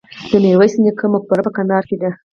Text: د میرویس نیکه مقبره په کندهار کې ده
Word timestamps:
د 0.29 0.31
میرویس 0.43 0.73
نیکه 0.83 1.05
مقبره 1.13 1.41
په 1.45 1.51
کندهار 1.55 1.83
کې 1.89 1.97
ده 2.01 2.09